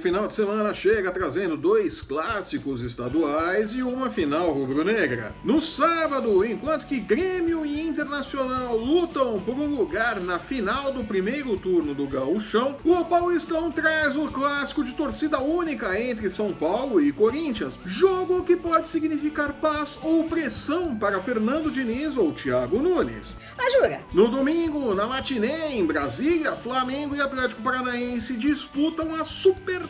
[0.00, 5.34] final de semana chega trazendo dois clássicos estaduais e uma final rubro-negra.
[5.44, 11.58] No sábado, enquanto que Grêmio e Internacional lutam por um lugar na final do primeiro
[11.58, 17.12] turno do Gauchão, o Paulistão traz o clássico de torcida única entre São Paulo e
[17.12, 23.34] Corinthians, jogo que pode significar paz ou pressão para Fernando Diniz ou Thiago Nunes.
[23.58, 24.00] Ah, jura?
[24.14, 29.24] No domingo, na matinê, em Brasília, Flamengo e Atlético Paranaense disputam a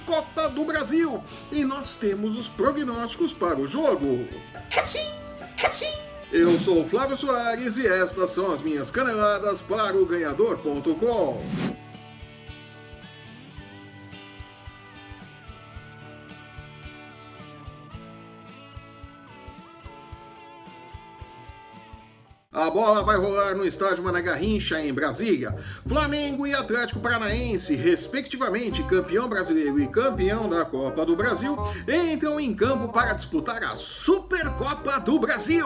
[0.00, 1.22] Supercopa do Brasil.
[1.52, 4.26] E nós temos os prognósticos para o jogo.
[4.72, 5.10] Cachim,
[5.60, 5.92] cachim.
[6.32, 11.42] Eu sou o Flávio Soares e estas são as minhas caneladas para o Ganhador.com.
[22.52, 25.56] A bola vai rolar no estádio Mané Garrincha, em Brasília.
[25.86, 32.52] Flamengo e Atlético Paranaense, respectivamente campeão brasileiro e campeão da Copa do Brasil, entram em
[32.52, 35.64] campo para disputar a Supercopa do Brasil.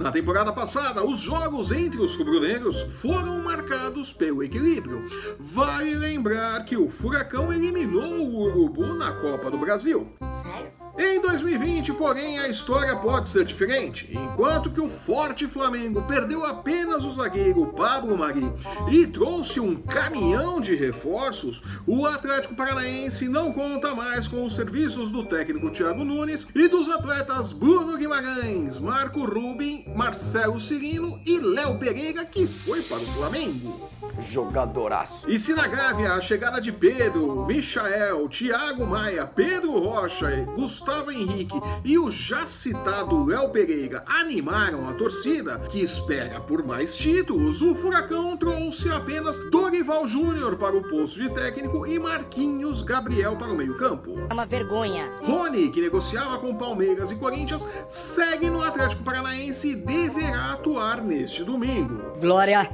[0.00, 5.06] Na temporada passada, os jogos entre os rubro-negros foram marcados pelo equilíbrio.
[5.38, 10.12] Vale lembrar que o Furacão eliminou o Urubu na Copa do Brasil.
[10.28, 10.83] Sério?
[10.96, 14.08] Em 2020, porém, a história pode ser diferente.
[14.12, 18.52] Enquanto que o forte Flamengo perdeu apenas o zagueiro Pablo Mari
[18.88, 25.10] e trouxe um caminhão de reforços, o Atlético Paranaense não conta mais com os serviços
[25.10, 31.76] do técnico Thiago Nunes e dos atletas Bruno Guimarães, Marco Rubin, Marcelo Cirino e Léo
[31.76, 33.90] Pereira, que foi para o Flamengo.
[34.20, 35.28] Jogadoraço.
[35.28, 41.60] E se na Gávea a chegada de Pedro, Michael, Thiago Maia, Pedro Rocha, Gustavo Henrique
[41.84, 47.74] e o já citado Léo Pereira animaram a torcida, que espera por mais títulos, o
[47.74, 53.56] Furacão trouxe apenas Dorival Júnior para o posto de técnico e Marquinhos Gabriel para o
[53.56, 54.14] meio-campo.
[54.28, 55.10] É uma vergonha.
[55.22, 61.44] Rony, que negociava com Palmeiras e Corinthians, segue no Atlético Paranaense e deverá atuar neste
[61.44, 62.12] domingo.
[62.20, 62.68] Glória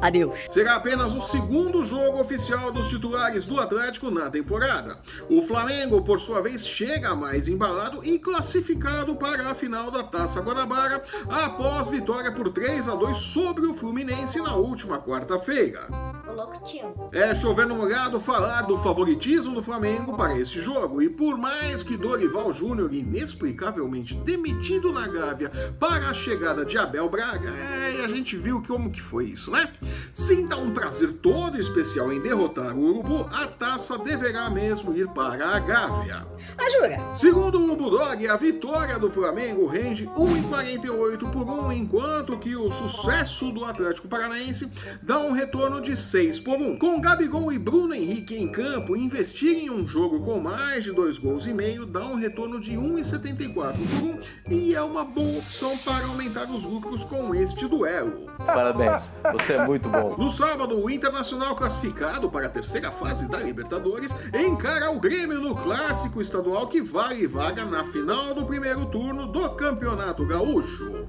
[0.00, 0.38] a Deus.
[0.48, 4.98] Será apenas o segundo jogo oficial dos titulares do Atlético na temporada.
[5.28, 10.40] O Flamengo, por sua vez, chega mais embalado e classificado para a final da Taça
[10.40, 15.86] Guanabara após vitória por 3 a 2 sobre o Fluminense na última quarta-feira.
[16.28, 16.92] O louco tio.
[17.12, 21.00] É chover no molhado falar do favoritismo do Flamengo para este jogo.
[21.00, 27.08] E por mais que Dorival Júnior, inexplicavelmente demitido na Gávea para a chegada de Abel
[27.08, 29.72] Braga, é, a gente viu como que foi isso, né?
[30.12, 35.48] Sinta um prazer todo especial em derrotar o Urubu, a taça deverá mesmo ir para
[35.50, 36.26] a Gávea.
[36.58, 37.14] Ah, jura?
[37.14, 43.52] Segundo o Budog, a vitória do Flamengo rende 1,48 por 1, enquanto que o sucesso
[43.52, 44.70] do Atlético Paranaense
[45.02, 46.78] dá um retorno de 6 por 1.
[46.78, 51.18] Com Gabigol e Bruno Henrique em campo, investir em um jogo com mais de 2
[51.18, 55.76] gols e meio dá um retorno de 1,74 por 1 e é uma boa opção
[55.76, 58.30] para aumentar os lucros com este duelo.
[58.46, 60.16] Parabéns, você é muito bom.
[60.16, 65.54] No sábado, o Internacional classificado para a terceira fase da Libertadores encara o Grêmio no
[65.54, 71.06] clássico estadual que vale vaga na final do primeiro turno do Campeonato Gaúcho.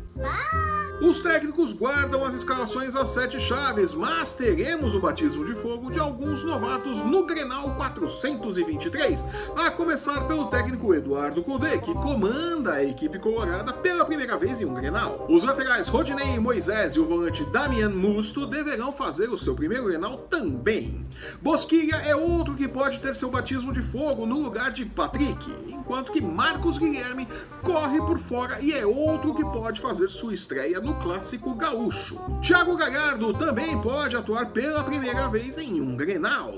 [1.00, 5.99] Os técnicos guardam as escalações às sete chaves, mas teremos o batismo de fogo de
[5.99, 13.19] alguns novatos no Grenal 423, a começar pelo técnico Eduardo Cudê, que comanda a equipe
[13.19, 15.27] colorada pela primeira vez em um Grenal.
[15.29, 20.17] Os laterais Rodinei Moisés e o volante Damian Musto deverão fazer o seu primeiro Grenal
[20.29, 21.05] também.
[21.41, 26.11] Bosquilha é outro que pode ter seu batismo de fogo no lugar de Patrick, enquanto
[26.11, 27.27] que Marcos Guilherme
[27.61, 32.19] corre por fora e é outro que pode fazer sua estreia no clássico gaúcho.
[32.41, 36.53] Thiago Galhardo também pode atuar pela primeira vez em um Grenal.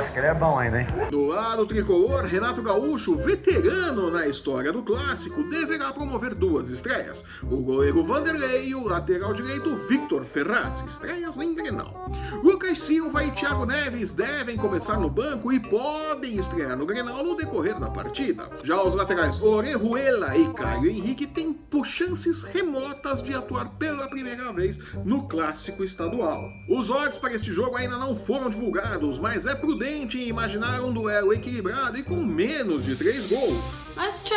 [0.00, 0.86] Acho que ele é bom ainda, hein?
[1.10, 7.58] Do lado tricolor, Renato Gaúcho, veterano na história do clássico, deverá promover duas estreias: o
[7.58, 12.10] goleiro Vanderlei e o lateral direito Victor Ferraz, estreias em Grenal.
[12.42, 17.36] Lucas Silva e Thiago Neves devem começar no banco e podem estrear no Grenal no
[17.36, 18.48] decorrer da partida.
[18.64, 24.52] Já os laterais Orejuela e Caio Henrique têm por chances remotas de atuar pela primeira
[24.52, 26.42] vez no clássico estadual.
[26.68, 31.32] Os odds para este jogo ainda não foram divulgados, mas é prudente imaginar um duelo
[31.32, 33.82] equilibrado e com menos de 3 gols.
[33.96, 34.34] Mas, tchê,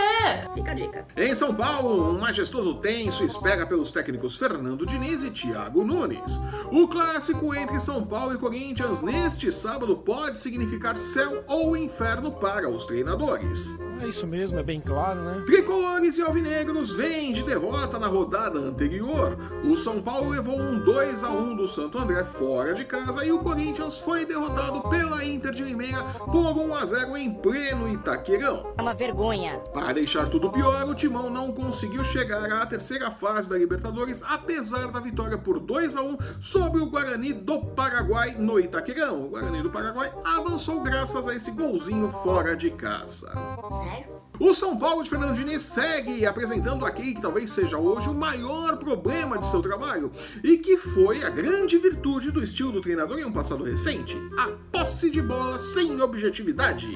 [0.55, 1.05] Fica a dica.
[1.15, 6.39] Em São Paulo, um majestoso tenso espera pelos técnicos Fernando Diniz e Thiago Nunes.
[6.71, 12.67] O clássico entre São Paulo e Corinthians neste sábado pode significar céu ou inferno para
[12.67, 13.77] os treinadores.
[14.01, 15.43] É isso mesmo, é bem claro, né?
[15.45, 19.37] Tricolores e alvinegros vêm de derrota na rodada anterior.
[19.63, 22.94] O São Paulo levou um 2 a 1 do Santo André fora de casa
[23.25, 27.89] e o Corinthians foi derrotado pela Inter de Limeira por 1 a 0 em pleno
[27.89, 28.73] Itaquerão.
[28.77, 29.59] É uma vergonha.
[29.73, 34.91] Para deixar tudo pior, o Timão não conseguiu chegar à terceira fase da Libertadores, apesar
[34.91, 39.25] da vitória por 2 a 1 sobre o Guarani do Paraguai no Itaquerão.
[39.25, 43.31] O Guarani do Paraguai avançou graças a esse golzinho fora de casa.
[43.67, 44.15] Sério?
[44.37, 48.75] O São Paulo de Fernando Diniz segue apresentando aquele que talvez seja hoje o maior
[48.75, 50.11] problema de seu trabalho
[50.43, 54.49] e que foi a grande virtude do estilo do treinador em um passado recente: a
[54.71, 56.87] posse de bola sem objetividade.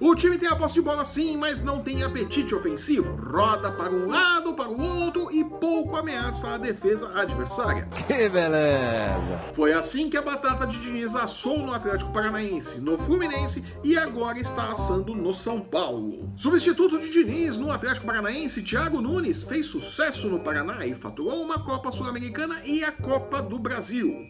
[0.00, 3.92] O time tem a posse de bola sim, mas não tem apetite ofensivo, roda para
[3.92, 7.86] um lado, para o outro e pouco ameaça a defesa adversária.
[8.06, 9.42] Que beleza!
[9.52, 14.38] Foi assim que a batata de Diniz assou no Atlético Paranaense, no Fluminense e agora
[14.38, 16.32] está assando no São Paulo.
[16.34, 21.62] Substituto de Diniz no Atlético Paranaense, Thiago Nunes, fez sucesso no Paraná e faturou uma
[21.62, 24.26] Copa Sul-Americana e a Copa do Brasil.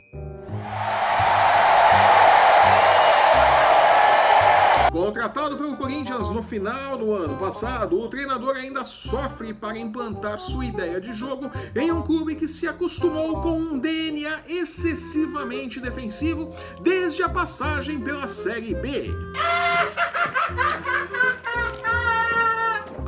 [4.97, 10.65] Contratado pelo Corinthians no final do ano passado, o treinador ainda sofre para implantar sua
[10.65, 17.23] ideia de jogo em um clube que se acostumou com um DNA excessivamente defensivo desde
[17.23, 19.11] a passagem pela Série B.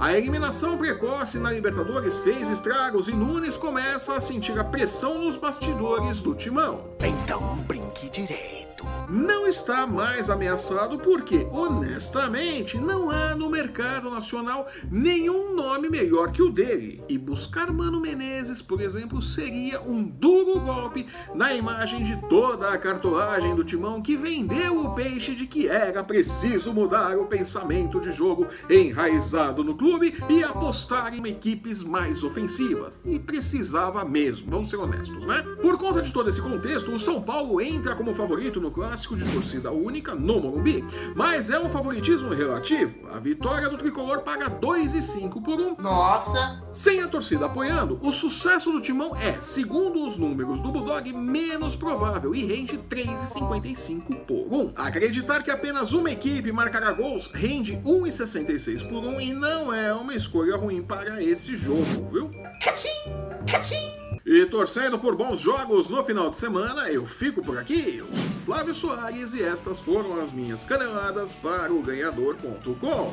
[0.01, 5.37] A eliminação precoce na Libertadores fez estragos e Nunes começa a sentir a pressão nos
[5.37, 6.85] bastidores do timão.
[7.01, 8.78] Então brinque direito.
[9.09, 16.43] Não está mais ameaçado porque, honestamente, não há no mercado nacional nenhum nome melhor que
[16.43, 17.03] o dele.
[17.09, 22.79] E buscar Mano Menezes, por exemplo, seria um duro golpe na imagem de toda a
[22.79, 28.13] cartolagem do timão que vendeu o peixe de que era preciso mudar o pensamento de
[28.13, 33.01] jogo enraizado no clube e apostar em equipes mais ofensivas.
[33.05, 35.43] E precisava mesmo, vamos ser honestos, né?
[35.61, 39.25] Por conta de todo esse contexto, o São Paulo entra como favorito no clássico de
[39.31, 40.85] torcida única no Morumbi,
[41.15, 43.09] mas é um favoritismo relativo.
[43.13, 45.77] A vitória do tricolor paga 2,5 por 1.
[45.81, 46.61] Nossa!
[46.71, 51.77] Sem a torcida apoiando, o sucesso do timão é, segundo os números do Bulldog, menos
[51.77, 54.73] provável e rende 3,55 por 1.
[54.77, 60.15] Acreditar que apenas uma equipe marcará gols rende 1,66 por 1 e não é uma
[60.15, 62.31] escolha ruim para esse jogo, viu?
[64.25, 67.97] E torcendo por bons jogos no final de semana, eu fico por aqui.
[67.99, 73.13] Eu sou Flávio Soares e estas foram as minhas caneladas para o ganhador.com.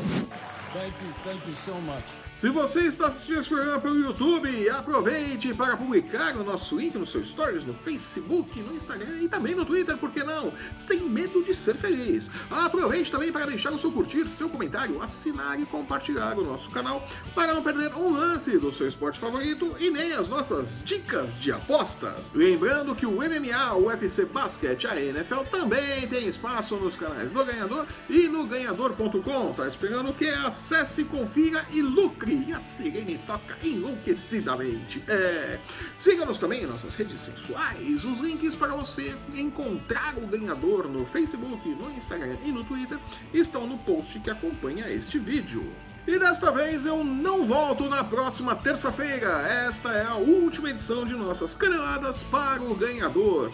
[0.73, 2.24] Thank you, thank you so much.
[2.35, 7.05] Se você está assistindo esse programa pelo YouTube, aproveite para publicar o nosso link no
[7.05, 10.51] seu Stories, no Facebook, no Instagram e também no Twitter, por que não?
[10.75, 12.29] Sem medo de ser feliz.
[12.51, 17.07] Aproveite também para deixar o seu curtir, seu comentário, assinar e compartilhar o nosso canal
[17.33, 21.53] para não perder um lance do seu esporte favorito e nem as nossas dicas de
[21.53, 22.33] apostas.
[22.33, 27.45] Lembrando que o MMA, o UFC Basquete, a NFL também tem espaço nos canais do
[27.45, 29.53] Ganhador e no ganhador.com.
[29.53, 30.27] Tá esperando o que?
[30.27, 32.24] Acesse, confira e lucre!
[32.27, 35.03] E a sirene toca enlouquecidamente.
[35.07, 35.59] É.
[35.95, 38.03] Siga-nos também em nossas redes sensuais.
[38.03, 42.97] Os links para você encontrar o ganhador no Facebook, no Instagram e no Twitter
[43.33, 45.71] estão no post que acompanha este vídeo.
[46.07, 49.41] E desta vez eu não volto na próxima terça-feira.
[49.67, 53.51] Esta é a última edição de nossas caneladas para o ganhador.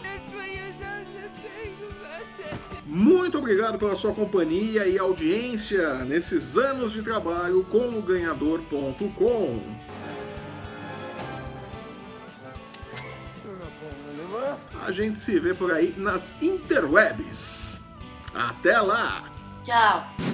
[2.92, 9.62] Muito obrigado pela sua companhia e audiência nesses anos de trabalho com o ganhador.com.
[14.84, 17.78] A gente se vê por aí nas interwebs.
[18.34, 19.24] Até lá!
[19.64, 20.31] Tchau!